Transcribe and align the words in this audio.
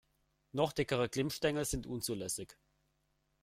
Noch 0.51 0.71
dickere 0.73 1.09
Glimmstängel 1.09 1.63
sind 1.63 1.85
unzulässig. 1.85 2.57